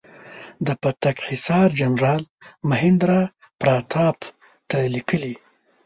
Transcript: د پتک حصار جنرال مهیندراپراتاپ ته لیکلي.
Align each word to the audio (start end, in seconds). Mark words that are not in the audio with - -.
د 0.65 0.67
پتک 0.81 1.17
حصار 1.27 1.67
جنرال 1.79 2.23
مهیندراپراتاپ 2.69 4.17
ته 4.69 4.77
لیکلي. 4.95 5.33